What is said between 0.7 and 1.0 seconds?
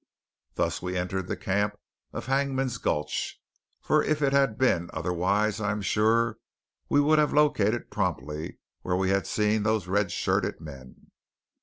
we